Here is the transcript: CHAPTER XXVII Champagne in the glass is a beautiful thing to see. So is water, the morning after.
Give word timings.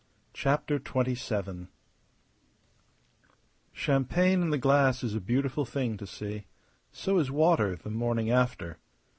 CHAPTER 0.33 0.77
XXVII 0.83 1.67
Champagne 3.71 4.41
in 4.41 4.49
the 4.49 4.57
glass 4.57 5.03
is 5.03 5.13
a 5.13 5.21
beautiful 5.21 5.63
thing 5.63 5.95
to 5.97 6.07
see. 6.07 6.47
So 6.91 7.19
is 7.19 7.29
water, 7.29 7.75
the 7.75 7.91
morning 7.91 8.31
after. 8.31 8.79